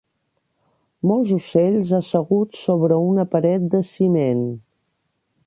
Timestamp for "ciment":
3.93-4.43